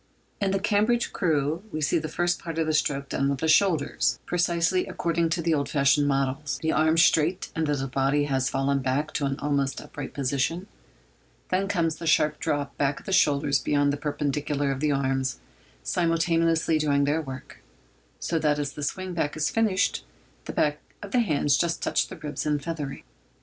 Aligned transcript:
In 0.41 0.49
the 0.49 0.57
Cambridge 0.59 1.13
crew 1.13 1.61
we 1.71 1.79
see 1.79 1.99
the 1.99 2.07
first 2.09 2.39
part 2.39 2.57
of 2.57 2.65
the 2.65 2.73
stroke 2.73 3.09
done 3.09 3.29
with 3.29 3.37
the 3.37 3.47
shoulders—precisely 3.47 4.87
according 4.87 5.29
to 5.29 5.43
the 5.43 5.53
old 5.53 5.69
fashioned 5.69 6.07
models—the 6.07 6.71
arms 6.71 7.03
straight 7.05 7.51
until 7.55 7.75
the 7.77 7.85
body 7.87 8.23
has 8.23 8.49
fallen 8.49 8.79
back 8.79 9.13
to 9.13 9.27
an 9.27 9.37
almost 9.37 9.79
upright 9.79 10.15
position; 10.15 10.65
then 11.49 11.67
comes 11.67 11.97
the 11.97 12.07
sharp 12.07 12.39
drop 12.39 12.75
back 12.79 12.99
of 13.01 13.05
the 13.05 13.13
shoulders 13.13 13.59
beyond 13.59 13.93
the 13.93 13.95
perpendicular, 13.97 14.73
the 14.73 14.91
arms 14.91 15.39
simultaneously 15.83 16.79
doing 16.79 17.03
their 17.03 17.21
work, 17.21 17.59
so 18.19 18.39
that 18.39 18.57
as 18.57 18.73
the 18.73 18.81
swing 18.81 19.13
back 19.13 19.37
is 19.37 19.51
finished, 19.51 20.03
the 20.45 20.51
backs 20.51 20.81
of 21.03 21.11
the 21.11 21.19
hands 21.19 21.59
just 21.59 21.79
touch 21.83 22.07
the 22.07 22.15
ribs 22.17 22.43
in 22.43 22.57
feathering. 22.57 23.03